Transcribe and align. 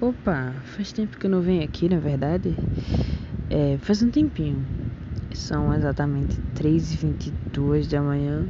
Opa, 0.00 0.52
faz 0.76 0.92
tempo 0.92 1.18
que 1.18 1.26
eu 1.26 1.30
não 1.30 1.40
venho 1.40 1.64
aqui, 1.64 1.88
na 1.88 1.98
verdade. 1.98 2.54
É, 3.48 3.78
faz 3.78 4.02
um 4.02 4.10
tempinho. 4.10 4.66
São 5.32 5.72
exatamente 5.72 6.36
3h22 6.54 7.88
da 7.88 8.02
manhã. 8.02 8.46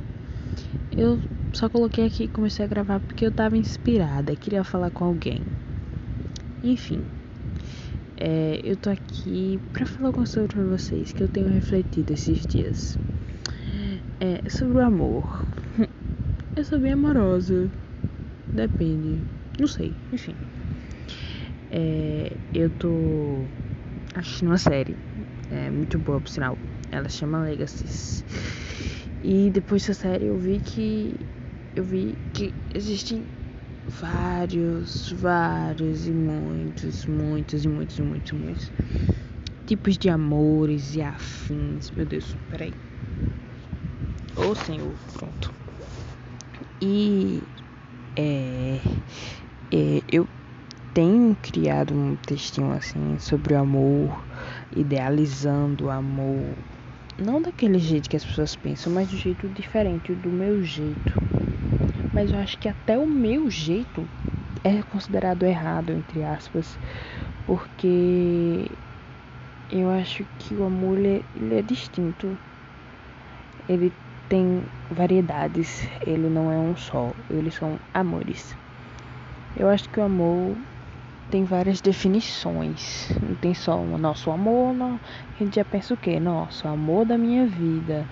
Eu 0.96 1.20
só 1.52 1.68
coloquei 1.68 2.06
aqui 2.06 2.24
e 2.24 2.28
comecei 2.28 2.64
a 2.64 2.68
gravar 2.68 2.98
porque 2.98 3.24
eu 3.24 3.30
tava 3.30 3.56
inspirada, 3.56 4.34
queria 4.34 4.64
falar 4.64 4.90
com 4.90 5.04
alguém. 5.04 5.40
Enfim, 6.64 7.00
é, 8.18 8.60
eu 8.64 8.76
tô 8.76 8.90
aqui 8.90 9.60
pra 9.72 9.86
falar 9.86 10.08
alguma 10.08 10.26
coisa 10.26 10.48
pra 10.48 10.64
vocês 10.64 11.12
que 11.12 11.22
eu 11.22 11.28
tenho 11.28 11.48
refletido 11.48 12.12
esses 12.12 12.44
dias. 12.46 12.98
É, 14.18 14.48
sobre 14.48 14.78
o 14.78 14.80
amor. 14.80 15.44
Eu 16.56 16.64
sou 16.64 16.80
bem 16.80 16.94
amorosa. 16.94 17.70
Depende. 18.54 19.22
Não 19.60 19.68
sei, 19.68 19.92
enfim. 20.10 20.34
É, 21.70 22.36
eu 22.54 22.70
tô 22.70 23.46
assistindo 24.14 24.48
uma 24.48 24.58
série. 24.58 24.96
É 25.50 25.70
muito 25.70 25.98
boa, 25.98 26.20
por 26.20 26.28
sinal. 26.28 26.58
Ela 26.90 27.08
chama 27.08 27.42
Legacies. 27.42 28.24
E 29.22 29.50
depois 29.50 29.82
dessa 29.82 30.00
série 30.00 30.26
eu 30.26 30.38
vi 30.38 30.60
que. 30.60 31.14
Eu 31.74 31.84
vi 31.84 32.16
que 32.32 32.54
existem 32.74 33.26
vários, 33.86 35.12
vários 35.12 36.06
e 36.06 36.12
muitos, 36.12 37.06
muitos 37.06 37.64
e 37.64 37.68
muitos, 37.68 37.98
muitos, 37.98 38.32
muitos 38.32 38.72
tipos 39.66 39.98
de 39.98 40.08
amores 40.08 40.94
e 40.94 41.02
afins. 41.02 41.90
Meu 41.90 42.06
Deus, 42.06 42.36
peraí. 42.48 42.72
Ô 44.36 44.54
Senhor, 44.54 44.94
pronto. 45.12 45.52
E 46.80 47.42
é, 48.14 48.80
é, 49.72 50.02
eu 50.08 50.28
tenho 50.96 51.36
criado 51.42 51.92
um 51.92 52.16
textinho 52.16 52.72
assim 52.72 53.18
sobre 53.18 53.52
o 53.52 53.58
amor, 53.58 54.26
idealizando 54.74 55.84
o 55.84 55.90
amor, 55.90 56.56
não 57.18 57.42
daquele 57.42 57.78
jeito 57.78 58.08
que 58.08 58.16
as 58.16 58.24
pessoas 58.24 58.56
pensam, 58.56 58.90
mas 58.94 59.06
do 59.06 59.16
jeito 59.18 59.46
diferente, 59.50 60.14
do 60.14 60.30
meu 60.30 60.62
jeito. 60.62 61.20
Mas 62.14 62.32
eu 62.32 62.38
acho 62.38 62.56
que 62.56 62.66
até 62.66 62.98
o 62.98 63.06
meu 63.06 63.50
jeito 63.50 64.08
é 64.64 64.82
considerado 64.84 65.42
errado, 65.42 65.92
entre 65.92 66.22
aspas, 66.22 66.78
porque 67.44 68.64
eu 69.68 69.90
acho 69.90 70.24
que 70.38 70.54
o 70.54 70.64
amor 70.64 70.96
ele 70.98 71.08
é, 71.08 71.22
ele 71.34 71.54
é 71.56 71.62
distinto. 71.62 72.38
Ele 73.68 73.92
tem 74.30 74.62
variedades, 74.90 75.86
ele 76.06 76.30
não 76.30 76.50
é 76.50 76.58
um 76.58 76.74
só, 76.74 77.12
eles 77.28 77.52
são 77.52 77.78
amores. 77.92 78.56
Eu 79.54 79.68
acho 79.68 79.90
que 79.90 80.00
o 80.00 80.02
amor 80.02 80.56
tem 81.30 81.44
várias 81.44 81.80
definições. 81.80 83.08
Não 83.20 83.34
tem 83.36 83.54
só 83.54 83.78
o 83.78 83.98
nosso 83.98 84.30
amor, 84.30 84.72
não. 84.72 85.00
a 85.34 85.38
gente 85.38 85.56
já 85.56 85.64
pensa 85.64 85.94
o 85.94 85.96
quê? 85.96 86.20
Nossa, 86.20 86.68
amor 86.68 87.04
da 87.04 87.18
minha 87.18 87.46
vida. 87.46 88.06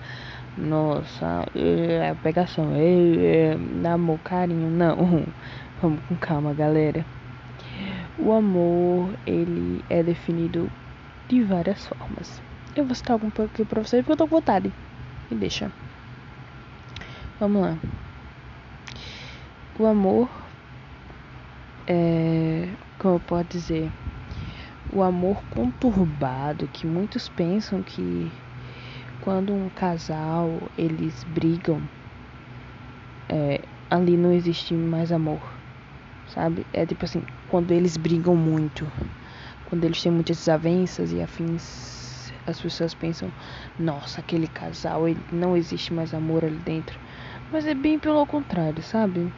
Nossa, 0.57 1.45
é 1.53 2.13
pegação, 2.23 2.73
é, 2.73 3.57
é, 3.83 3.87
amor, 3.87 4.19
carinho. 4.19 4.69
Não, 4.69 5.25
vamos 5.81 5.99
com 6.07 6.15
calma, 6.15 6.53
galera. 6.53 7.05
O 8.17 8.31
amor, 8.31 9.09
ele 9.25 9.83
é 9.89 10.01
definido 10.01 10.69
de 11.27 11.43
várias 11.43 11.85
formas. 11.87 12.41
Eu 12.75 12.85
vou 12.85 12.95
citar 12.95 13.13
algum 13.13 13.27
aqui 13.43 13.65
pra 13.65 13.83
vocês 13.83 14.01
porque 14.01 14.13
eu 14.13 14.17
tô 14.17 14.27
com 14.27 14.37
vontade. 14.37 14.71
Me 15.29 15.37
deixa. 15.37 15.71
Vamos 17.39 17.61
lá. 17.61 17.77
O 19.77 19.85
amor 19.85 20.29
é 21.87 22.69
como 23.05 23.17
eu 23.17 23.19
posso 23.19 23.43
dizer, 23.43 23.93
o 24.91 25.03
amor 25.03 25.43
conturbado 25.47 26.67
que 26.67 26.87
muitos 26.87 27.29
pensam 27.29 27.83
que 27.83 28.33
quando 29.21 29.53
um 29.53 29.69
casal 29.69 30.71
eles 30.75 31.23
brigam, 31.23 31.87
é, 33.29 33.61
ali 33.91 34.17
não 34.17 34.31
existe 34.31 34.75
mais 34.75 35.11
amor, 35.11 35.47
sabe? 36.25 36.65
É 36.73 36.83
tipo 36.83 37.05
assim, 37.05 37.21
quando 37.45 37.71
eles 37.73 37.95
brigam 37.95 38.35
muito, 38.35 38.91
quando 39.65 39.83
eles 39.83 40.01
têm 40.01 40.11
muitas 40.11 40.37
desavenças 40.37 41.11
e 41.11 41.21
afins, 41.21 42.33
as 42.47 42.59
pessoas 42.59 42.95
pensam, 42.95 43.31
nossa, 43.77 44.19
aquele 44.19 44.47
casal, 44.47 45.07
ele, 45.07 45.23
não 45.31 45.55
existe 45.55 45.93
mais 45.93 46.11
amor 46.11 46.43
ali 46.43 46.57
dentro. 46.57 46.99
Mas 47.51 47.67
é 47.67 47.75
bem 47.75 47.99
pelo 47.99 48.25
contrário, 48.25 48.81
sabe? 48.81 49.31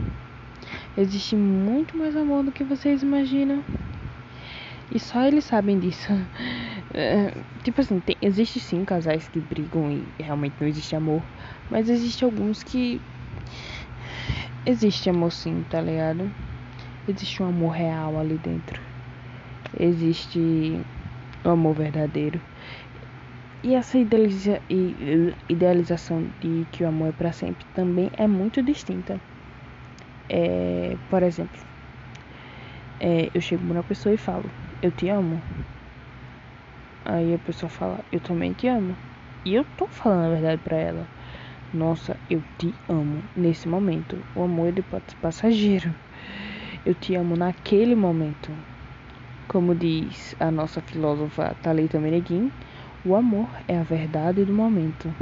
Existe 0.98 1.36
muito 1.36 1.96
mais 1.96 2.16
amor 2.16 2.44
do 2.44 2.52
que 2.52 2.64
vocês 2.64 3.04
imaginam. 3.04 3.64
E 4.90 5.00
só 5.00 5.24
eles 5.26 5.46
sabem 5.46 5.78
disso. 5.78 6.08
É, 6.94 7.32
tipo 7.64 7.82
assim, 7.82 8.00
tem, 8.00 8.16
existe 8.22 8.60
sim 8.60 8.84
casais 8.86 9.28
que 9.28 9.40
brigam 9.40 9.92
e 9.92 10.08
realmente 10.20 10.56
não 10.60 10.68
existe 10.68 10.96
amor. 10.96 11.24
Mas 11.70 11.90
existe 11.90 12.24
alguns 12.24 12.64
que. 12.64 13.02
Existe 14.66 15.10
amor 15.10 15.32
sim, 15.32 15.64
tá 15.70 15.80
ligado? 15.82 16.34
Existe 17.08 17.44
um 17.44 17.48
amor 17.48 17.72
real 17.72 18.18
ali 18.18 18.38
dentro. 18.38 18.82
Existe 19.80 20.82
um 21.46 21.52
amor 21.52 21.76
verdadeiro. 21.76 22.42
E 23.64 23.76
essa 23.76 24.00
idealiza, 24.00 24.62
idealização 25.50 26.32
de 26.40 26.66
que 26.72 26.84
o 26.84 26.88
amor 26.88 27.10
é 27.10 27.12
para 27.12 27.32
sempre 27.32 27.66
também 27.74 28.10
é 28.18 28.26
muito 28.28 28.64
distinta. 28.64 29.22
É, 30.30 30.98
por 31.10 31.24
exemplo, 31.24 31.62
é, 33.00 33.30
eu 33.34 33.42
chego 33.42 33.64
pra 33.66 33.78
uma 33.78 33.84
pessoa 33.84 34.14
e 34.14 34.18
falo, 34.18 34.52
eu 34.82 34.92
te 34.92 35.10
amo. 35.10 35.44
Aí 37.06 37.34
a 37.34 37.40
pessoa 37.40 37.70
fala, 37.70 38.04
eu 38.12 38.20
também 38.20 38.54
te 38.54 38.68
amo. 38.68 38.98
E 39.46 39.54
eu 39.56 39.64
tô 39.64 39.88
falando 39.88 40.26
a 40.26 40.30
verdade 40.36 40.62
pra 40.62 40.78
ela. 40.78 41.10
Nossa, 41.72 42.18
eu 42.30 42.44
te 42.58 42.76
amo 42.88 43.30
nesse 43.36 43.68
momento. 43.68 44.26
O 44.34 44.44
amor 44.44 44.68
ele 44.70 44.82
pode 44.84 45.06
ser 45.12 45.18
passageiro. 45.18 45.96
Eu 46.86 46.96
te 46.96 47.16
amo 47.16 47.36
naquele 47.36 47.96
momento. 47.96 48.58
Como 49.48 49.76
diz 49.76 50.36
a 50.40 50.52
nossa 50.52 50.82
filósofa 50.82 51.56
Talita 51.62 52.00
Meneguin, 52.00 52.52
o 53.04 53.16
amor 53.16 53.58
é 53.68 53.78
a 53.78 53.84
verdade 53.84 54.46
do 54.46 54.54
momento. 54.54 55.16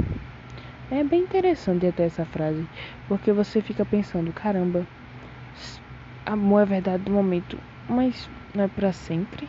É 0.90 1.04
bem 1.04 1.22
interessante 1.24 1.86
até 1.86 2.04
essa 2.04 2.24
frase, 2.24 2.68
porque 3.06 3.32
você 3.32 3.60
fica 3.60 3.84
pensando, 3.84 4.32
caramba, 4.32 4.86
amor 6.24 6.62
é 6.62 6.66
verdade 6.66 7.04
do 7.04 7.12
momento, 7.12 7.62
mas 7.88 8.28
não 8.54 8.64
é 8.64 8.68
para 8.68 8.92
sempre? 8.92 9.48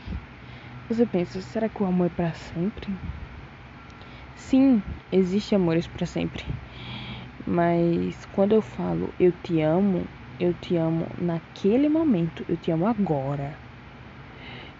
Você 0.88 1.06
pensa, 1.06 1.42
será 1.42 1.68
que 1.68 1.82
o 1.82 1.86
amor 1.86 2.08
é 2.08 2.10
para 2.10 2.34
sempre? 2.34 2.98
Sim, 4.36 4.84
existe 5.12 5.56
amores 5.56 5.88
para 5.88 6.06
sempre. 6.06 6.46
Mas 7.46 8.26
quando 8.28 8.54
eu 8.54 8.62
falo 8.62 9.14
eu 9.20 9.32
te 9.32 9.62
amo, 9.62 10.08
eu 10.40 10.54
te 10.54 10.76
amo 10.78 11.10
naquele 11.18 11.90
momento, 11.90 12.46
eu 12.48 12.56
te 12.56 12.72
amo 12.72 12.86
agora. 12.86 13.60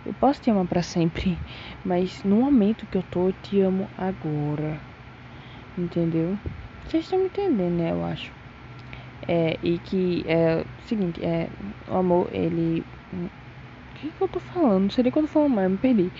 Eu 0.06 0.14
posso 0.14 0.42
te 0.42 0.50
amar 0.50 0.66
para 0.68 0.82
sempre, 0.82 1.42
mas 1.84 2.24
no 2.24 2.38
momento 2.38 2.88
que 2.88 2.98
eu 2.98 3.04
tô, 3.04 3.30
eu 3.30 3.34
te 3.34 3.60
amo 3.60 3.90
agora. 3.98 4.82
Entendeu? 5.78 6.40
Vocês 6.86 7.04
estão 7.04 7.20
me 7.20 7.26
entendendo, 7.26 7.76
né? 7.76 7.92
Eu 7.92 8.04
acho. 8.04 8.37
É, 9.28 9.58
e 9.62 9.80
que 9.80 10.24
é 10.28 10.62
o 10.62 10.82
seguinte, 10.82 11.24
é, 11.24 11.50
o 11.88 11.94
amor, 11.94 12.30
ele. 12.34 12.86
O 13.12 13.30
que, 13.96 14.12
que 14.12 14.24
eu 14.24 14.30
tô 14.30 14.40
falando? 14.40 14.84
Não 14.84 14.90
sei 14.90 15.04
nem 15.04 15.12
quando 15.12 15.28
falando 15.28 15.56
mais, 15.56 15.72
me 15.72 15.78
perdi. 15.78 16.14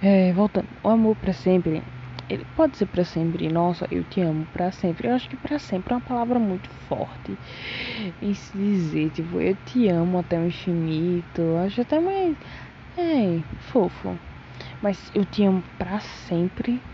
É, 0.00 0.32
voltando. 0.32 0.68
O 0.82 0.88
amor 0.88 1.16
para 1.16 1.32
sempre, 1.32 1.84
ele 2.28 2.44
pode 2.44 2.76
ser 2.78 2.86
para 2.86 3.04
sempre. 3.04 3.48
Nossa, 3.48 3.86
eu 3.90 4.04
te 4.04 4.20
amo 4.20 4.46
para 4.46 4.72
sempre. 4.72 5.08
Eu 5.08 5.14
acho 5.14 5.28
que 5.28 5.36
para 5.36 5.58
sempre 5.58 5.92
é 5.92 5.96
uma 5.96 6.00
palavra 6.02 6.38
muito 6.38 6.70
forte 6.70 7.38
em 8.20 8.34
se 8.34 8.56
dizer, 8.56 9.10
tipo, 9.10 9.40
eu 9.40 9.56
te 9.56 9.88
amo 9.88 10.18
até 10.18 10.38
o 10.40 10.46
infinito. 10.46 11.40
Eu 11.42 11.58
acho 11.58 11.80
até 11.82 12.00
mais. 12.00 12.36
É, 12.96 13.44
fofo. 13.58 14.20
Mas 14.80 15.10
eu 15.14 15.24
te 15.26 15.44
amo 15.44 15.64
para 15.78 16.00
sempre 16.00 16.84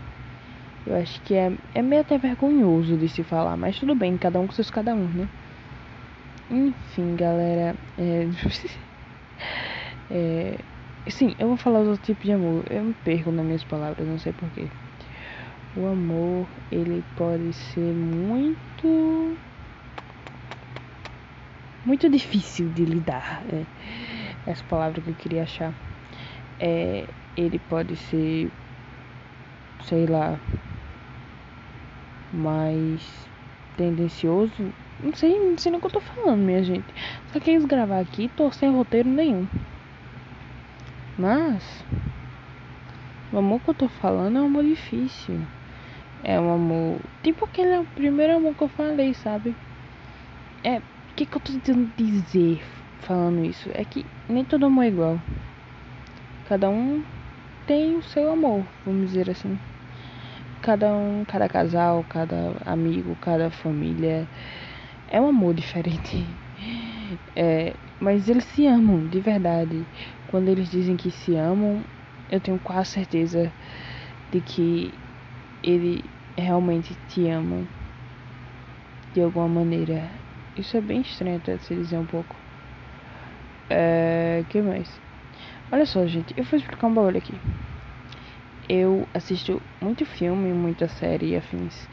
eu 0.85 0.95
acho 0.95 1.21
que 1.21 1.33
é, 1.35 1.57
é 1.73 1.81
meio 1.81 2.01
até 2.01 2.17
vergonhoso 2.17 2.97
de 2.97 3.07
se 3.09 3.23
falar, 3.23 3.57
mas 3.57 3.79
tudo 3.79 3.95
bem, 3.95 4.17
cada 4.17 4.39
um 4.41 4.47
com 4.47 4.53
seus 4.53 4.69
cada 4.69 4.95
um, 4.95 5.09
né? 5.09 5.29
Enfim, 6.49 7.15
galera. 7.15 7.77
É, 7.97 8.27
é, 10.09 10.57
sim, 11.09 11.35
eu 11.37 11.47
vou 11.49 11.57
falar 11.57 11.79
outros 11.79 11.99
tipos 11.99 12.25
de 12.25 12.31
amor. 12.33 12.65
Eu 12.69 12.83
me 12.85 12.93
perco 12.93 13.31
nas 13.31 13.45
minhas 13.45 13.63
palavras, 13.63 14.07
não 14.07 14.17
sei 14.17 14.33
porquê. 14.33 14.71
O 15.75 15.85
amor, 15.87 16.49
ele 16.71 17.03
pode 17.15 17.53
ser 17.53 17.93
muito. 17.93 19.39
Muito 21.83 22.09
difícil 22.09 22.69
de 22.69 22.85
lidar. 22.85 23.45
É, 23.53 23.67
essa 24.45 24.63
palavra 24.63 25.01
que 25.01 25.09
eu 25.09 25.15
queria 25.15 25.43
achar. 25.43 25.75
É, 26.59 27.07
ele 27.35 27.59
pode 27.59 27.95
ser. 27.97 28.53
Sei 29.83 30.05
lá 30.07 30.41
mais 32.33 33.29
tendencioso. 33.77 34.73
Não 35.01 35.13
sei, 35.13 35.37
não 35.39 35.57
sei 35.57 35.71
nem 35.71 35.77
o 35.77 35.81
que 35.81 35.87
eu 35.87 35.91
tô 35.91 35.99
falando, 35.99 36.41
minha 36.41 36.63
gente. 36.63 36.85
Só 37.31 37.39
quis 37.39 37.63
gravar 37.65 37.99
aqui, 37.99 38.29
tô 38.29 38.51
sem 38.51 38.71
roteiro 38.71 39.09
nenhum. 39.09 39.47
Mas 41.17 41.85
o 43.31 43.37
amor 43.37 43.59
que 43.59 43.69
eu 43.69 43.73
tô 43.73 43.87
falando 43.87 44.37
é 44.37 44.41
um 44.41 44.45
amor 44.45 44.63
difícil. 44.63 45.39
É 46.23 46.39
um 46.39 46.51
amor. 46.51 46.99
Tipo 47.21 47.45
aquele 47.45 47.83
primeiro 47.95 48.37
amor 48.37 48.55
que 48.55 48.63
eu 48.63 48.69
falei, 48.69 49.13
sabe? 49.13 49.55
É. 50.63 50.77
O 50.77 51.15
que, 51.15 51.27
que 51.27 51.37
eu 51.37 51.41
tô 51.41 51.51
tentando 51.51 51.91
dizer 51.95 52.63
falando 52.99 53.45
isso? 53.45 53.69
É 53.73 53.85
que 53.85 54.03
nem 54.27 54.43
todo 54.43 54.65
amor 54.65 54.83
é 54.83 54.87
igual. 54.87 55.19
Cada 56.47 56.69
um 56.69 57.03
tem 57.67 57.95
o 57.95 58.01
seu 58.01 58.31
amor, 58.31 58.65
vamos 58.83 59.09
dizer 59.09 59.29
assim. 59.29 59.59
Cada 60.63 60.95
um, 60.97 61.25
cada 61.25 61.47
casal, 61.49 62.03
cada 62.05 62.57
amigo, 62.65 63.15
cada 63.17 63.51
família 63.51 64.27
é 65.07 65.21
um 65.21 65.27
amor 65.27 65.53
diferente. 65.53 66.39
É, 67.35 67.75
mas 67.99 68.27
eles 68.29 68.45
se 68.45 68.65
amam 68.67 69.07
de 69.07 69.19
verdade. 69.21 69.87
Quando 70.27 70.49
eles 70.49 70.69
dizem 70.69 70.97
que 70.97 71.11
se 71.11 71.35
amam, 71.35 71.85
eu 72.29 72.39
tenho 72.41 72.59
quase 72.59 72.91
certeza 72.91 73.53
de 74.31 74.41
que 74.41 74.99
ele 75.63 76.11
realmente 76.37 76.95
te 77.07 77.27
ama 77.29 77.69
de 79.13 79.21
alguma 79.21 79.47
maneira. 79.47 80.19
Isso 80.55 80.75
é 80.77 80.81
bem 80.81 81.01
estranho 81.01 81.37
até 81.37 81.57
se 81.57 81.75
dizer 81.75 81.97
um 81.97 82.05
pouco. 82.05 82.41
É, 83.69 84.45
que 84.49 84.61
mais? 84.61 85.01
Olha 85.71 85.85
só, 85.85 86.05
gente, 86.07 86.33
eu 86.37 86.43
vou 86.45 86.59
explicar 86.59 86.87
um 86.87 86.93
bagulho 86.93 87.17
aqui. 87.17 87.41
Eu 88.67 89.07
assisto 89.13 89.61
muito 89.81 90.05
filme, 90.05 90.53
muita 90.53 90.87
série 90.87 91.31
e 91.31 91.35
afins. 91.35 91.87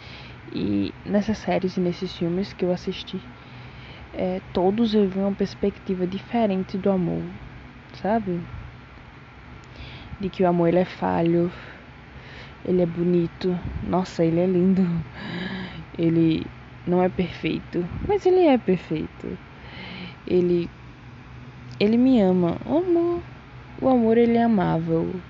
E 0.52 0.94
nessas 1.04 1.38
séries 1.38 1.76
e 1.76 1.80
nesses 1.80 2.16
filmes 2.16 2.52
que 2.52 2.64
eu 2.64 2.70
assisti, 2.70 3.22
é, 4.12 4.40
todos 4.52 4.94
eu 4.94 5.08
vi 5.08 5.18
uma 5.18 5.34
perspectiva 5.34 6.06
diferente 6.06 6.78
do 6.78 6.90
amor, 6.90 7.24
sabe? 7.94 8.40
De 10.18 10.28
que 10.28 10.42
o 10.42 10.48
amor 10.48 10.68
ele 10.68 10.78
é 10.78 10.84
falho, 10.84 11.52
ele 12.64 12.82
é 12.82 12.86
bonito, 12.86 13.58
nossa, 13.82 14.24
ele 14.24 14.40
é 14.40 14.46
lindo, 14.46 14.82
ele 15.98 16.46
não 16.86 17.02
é 17.02 17.08
perfeito, 17.08 17.88
mas 18.06 18.24
ele 18.26 18.46
é 18.46 18.58
perfeito. 18.58 19.38
Ele 20.26 20.70
ele 21.78 21.96
me 21.96 22.20
ama. 22.20 22.58
O 22.64 22.76
amor, 22.76 23.24
o 23.80 23.88
amor 23.88 24.18
ele 24.18 24.36
é 24.36 24.42
amável. 24.42 25.22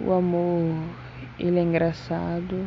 O 0.00 0.12
amor 0.12 0.96
ele 1.38 1.58
é 1.58 1.62
engraçado. 1.62 2.64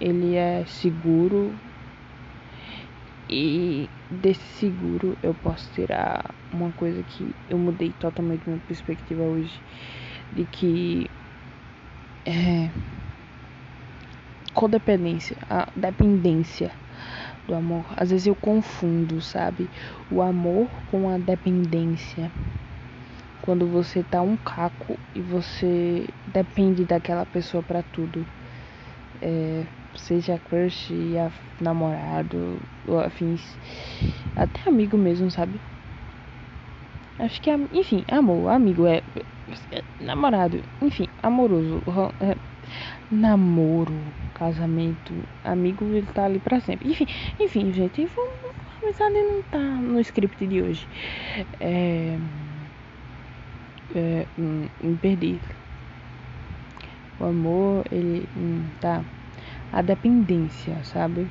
Ele 0.00 0.34
é 0.34 0.64
seguro. 0.64 1.52
E 3.28 3.88
desse 4.10 4.44
seguro 4.58 5.16
eu 5.22 5.32
posso 5.32 5.72
tirar 5.72 6.22
uma 6.52 6.70
coisa 6.72 7.02
que 7.02 7.34
eu 7.48 7.56
mudei 7.56 7.92
totalmente 7.92 8.46
minha 8.46 8.60
perspectiva 8.66 9.22
hoje 9.22 9.58
de 10.34 10.44
que 10.44 11.10
é 12.26 12.68
codependência, 14.52 15.36
a 15.48 15.66
dependência 15.74 16.70
do 17.46 17.54
amor. 17.54 17.86
Às 17.96 18.10
vezes 18.10 18.26
eu 18.26 18.34
confundo, 18.34 19.20
sabe? 19.20 19.68
O 20.10 20.20
amor 20.20 20.68
com 20.90 21.08
a 21.08 21.16
dependência. 21.16 22.30
Quando 23.42 23.66
você 23.66 24.04
tá 24.04 24.22
um 24.22 24.36
caco 24.36 24.98
e 25.14 25.20
você 25.20 26.06
depende 26.26 26.84
daquela 26.84 27.26
pessoa 27.26 27.62
para 27.62 27.82
tudo. 27.82 28.24
É, 29.20 29.66
seja 29.96 30.38
crush, 30.38 30.90
namorado, 31.60 32.60
ou 32.86 33.00
afins. 33.00 33.58
Até 34.36 34.68
amigo 34.68 34.96
mesmo, 34.96 35.30
sabe? 35.30 35.60
Acho 37.18 37.40
que 37.42 37.50
enfim, 37.72 38.04
amor, 38.10 38.48
amigo, 38.48 38.86
é, 38.86 39.02
é 39.70 39.82
namorado, 40.00 40.62
enfim, 40.80 41.08
amoroso. 41.22 41.82
É, 42.20 42.36
namoro, 43.10 44.14
casamento, 44.32 45.22
amigo, 45.42 45.92
ele 45.94 46.06
tá 46.06 46.24
ali 46.24 46.38
pra 46.38 46.60
sempre. 46.60 46.90
Enfim, 46.90 47.06
enfim, 47.40 47.72
gente, 47.72 48.02
a 48.02 48.84
amizade 48.84 49.14
não 49.14 49.42
tá 49.42 49.58
no 49.58 50.00
script 50.00 50.46
de 50.46 50.62
hoje. 50.62 50.88
É. 51.60 52.18
é 53.94 54.26
perdi. 55.00 55.40
O 57.18 57.24
amor, 57.24 57.84
ele. 57.90 58.28
Hum, 58.36 58.70
tá. 58.80 59.04
A 59.70 59.82
dependência, 59.82 60.82
sabe? 60.84 61.30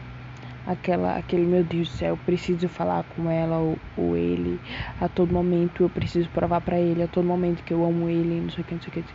aquela 0.66 1.18
aquele 1.18 1.46
meu 1.46 1.64
Deus 1.64 1.90
do 1.90 1.98
céu, 1.98 2.10
eu 2.10 2.18
preciso 2.18 2.70
falar 2.70 3.04
com 3.04 3.30
ela 3.30 3.60
ou, 3.60 3.82
ou 3.96 4.16
ele 4.16 4.62
a 5.00 5.10
todo 5.10 5.34
momento, 5.34 5.84
eu 5.84 5.90
preciso 5.90 6.30
provar 6.30 6.62
para 6.62 6.80
ele 6.80 7.02
a 7.04 7.08
todo 7.08 7.28
momento 7.28 7.64
que 7.64 7.74
eu 7.74 7.84
amo 7.84 8.10
ele, 8.10 8.42
não 8.42 8.50
sei 8.50 8.62
o 8.62 8.66
que, 8.66 8.74
não 8.76 8.82
sei 8.82 8.90
o 8.90 8.92
que. 8.92 9.06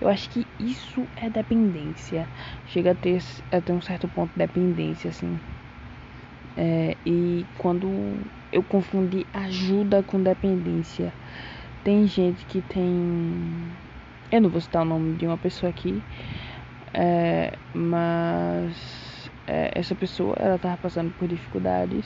Eu 0.00 0.08
acho 0.08 0.28
que 0.30 0.46
isso 0.58 1.08
é 1.16 1.30
dependência. 1.30 2.28
Chega 2.64 2.92
a 2.92 2.94
ter 2.94 3.22
até 3.50 3.72
um 3.72 3.80
certo 3.80 4.08
ponto 4.08 4.32
de 4.32 4.38
dependência 4.38 5.10
assim. 5.10 5.40
É, 6.56 6.96
e 7.04 7.46
quando 7.58 8.20
eu 8.50 8.62
confundi 8.62 9.26
ajuda 9.32 10.02
com 10.02 10.22
dependência, 10.22 11.14
tem 11.86 12.04
gente 12.08 12.44
que 12.46 12.60
tem 12.62 12.84
eu 14.32 14.40
não 14.40 14.50
vou 14.50 14.60
citar 14.60 14.82
o 14.82 14.84
nome 14.84 15.14
de 15.14 15.24
uma 15.24 15.38
pessoa 15.38 15.70
aqui, 15.70 16.02
é, 16.92 17.52
mas 17.72 19.30
é, 19.46 19.70
essa 19.72 19.94
pessoa 19.94 20.34
ela 20.36 20.56
estava 20.56 20.76
passando 20.78 21.12
por 21.16 21.28
dificuldades 21.28 22.04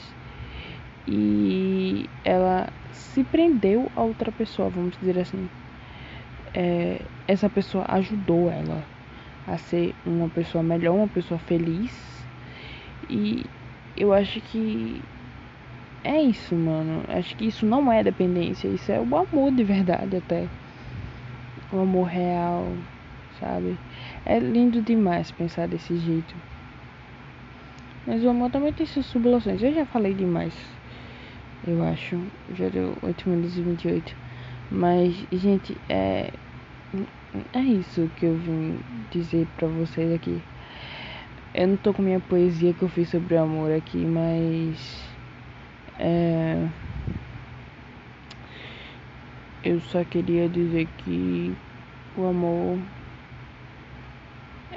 e 1.07 2.07
ela 2.23 2.67
se 2.91 3.23
prendeu 3.23 3.91
a 3.95 4.03
outra 4.03 4.31
pessoa, 4.31 4.69
vamos 4.69 4.95
dizer 4.99 5.17
assim. 5.17 5.49
É, 6.53 7.01
essa 7.27 7.49
pessoa 7.49 7.83
ajudou 7.87 8.51
ela 8.51 8.83
a 9.47 9.57
ser 9.57 9.95
uma 10.05 10.29
pessoa 10.29 10.63
melhor, 10.63 10.93
uma 10.93 11.07
pessoa 11.07 11.39
feliz. 11.39 12.23
E 13.09 13.43
eu 13.97 14.13
acho 14.13 14.39
que 14.41 15.01
é 16.03 16.21
isso, 16.21 16.55
mano. 16.55 17.03
Acho 17.07 17.35
que 17.35 17.45
isso 17.45 17.65
não 17.65 17.91
é 17.91 18.03
dependência, 18.03 18.67
isso 18.67 18.91
é 18.91 18.99
o 18.99 19.15
amor 19.15 19.51
de 19.51 19.63
verdade 19.63 20.17
até. 20.17 20.47
O 21.71 21.79
amor 21.79 22.07
real, 22.07 22.67
sabe? 23.39 23.77
É 24.25 24.39
lindo 24.39 24.81
demais 24.81 25.31
pensar 25.31 25.67
desse 25.67 25.95
jeito. 25.97 26.35
Mas 28.05 28.23
o 28.23 28.29
amor 28.29 28.49
também 28.49 28.73
tem 28.73 28.85
suas 28.85 29.05
sublações. 29.05 29.61
Eu 29.61 29.73
já 29.73 29.85
falei 29.85 30.13
demais. 30.13 30.53
Eu 31.65 31.83
acho. 31.83 32.19
Já 32.55 32.67
deu 32.69 32.97
8 33.01 33.29
minutos 33.29 33.57
e 33.57 33.61
28. 33.61 34.15
Mas, 34.71 35.15
gente, 35.31 35.77
é. 35.87 36.31
É 37.53 37.59
isso 37.59 38.09
que 38.17 38.25
eu 38.25 38.35
vim 38.35 38.79
dizer 39.11 39.47
pra 39.55 39.67
vocês 39.67 40.11
aqui. 40.13 40.41
Eu 41.53 41.67
não 41.67 41.77
tô 41.77 41.93
com 41.93 42.01
minha 42.01 42.19
poesia 42.19 42.73
que 42.73 42.81
eu 42.81 42.89
fiz 42.89 43.09
sobre 43.09 43.35
o 43.35 43.41
amor 43.41 43.71
aqui, 43.71 43.99
mas. 43.99 45.10
É. 46.03 46.67
Eu 49.63 49.79
só 49.81 50.03
queria 50.03 50.49
dizer 50.49 50.87
que 50.97 51.53
o 52.17 52.25
amor 52.25 52.79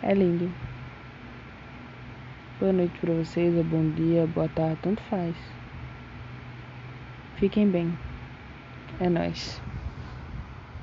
é 0.02 0.12
lindo. 0.12 0.50
Boa 2.61 2.75
noite 2.75 2.99
para 3.00 3.14
vocês, 3.14 3.57
ou 3.57 3.64
bom 3.64 3.88
dia, 3.93 4.26
boa 4.26 4.49
tarde, 4.50 4.78
tanto 4.83 5.00
faz. 5.04 5.35
Fiquem 7.37 7.66
bem. 7.71 7.90
É 9.00 9.09
nóis. 9.09 9.62